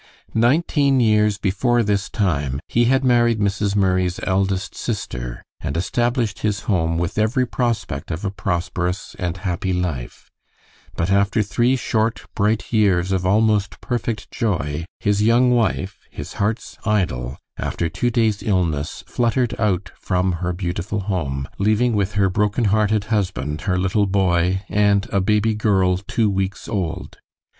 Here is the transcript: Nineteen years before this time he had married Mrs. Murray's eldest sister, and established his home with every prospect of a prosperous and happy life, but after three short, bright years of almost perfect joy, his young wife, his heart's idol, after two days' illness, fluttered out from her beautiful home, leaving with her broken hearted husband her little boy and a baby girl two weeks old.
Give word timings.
Nineteen 0.33 0.99
years 0.99 1.37
before 1.37 1.83
this 1.83 2.09
time 2.09 2.59
he 2.67 2.85
had 2.85 3.03
married 3.03 3.39
Mrs. 3.39 3.75
Murray's 3.75 4.19
eldest 4.23 4.73
sister, 4.73 5.43
and 5.59 5.77
established 5.77 6.39
his 6.39 6.61
home 6.61 6.97
with 6.97 7.19
every 7.19 7.45
prospect 7.45 8.09
of 8.09 8.25
a 8.25 8.31
prosperous 8.31 9.15
and 9.19 9.37
happy 9.37 9.71
life, 9.73 10.27
but 10.95 11.11
after 11.11 11.43
three 11.43 11.75
short, 11.75 12.25
bright 12.33 12.73
years 12.73 13.11
of 13.11 13.27
almost 13.27 13.79
perfect 13.79 14.31
joy, 14.31 14.85
his 14.99 15.21
young 15.21 15.51
wife, 15.51 15.99
his 16.09 16.33
heart's 16.41 16.79
idol, 16.83 17.37
after 17.57 17.87
two 17.87 18.09
days' 18.09 18.41
illness, 18.41 19.03
fluttered 19.05 19.53
out 19.59 19.91
from 19.99 20.31
her 20.31 20.51
beautiful 20.51 21.01
home, 21.01 21.47
leaving 21.59 21.93
with 21.93 22.13
her 22.13 22.27
broken 22.27 22.63
hearted 22.73 23.03
husband 23.03 23.61
her 23.69 23.77
little 23.77 24.07
boy 24.07 24.63
and 24.67 25.07
a 25.11 25.21
baby 25.21 25.53
girl 25.53 25.97
two 25.97 26.27
weeks 26.27 26.67
old. 26.67 27.19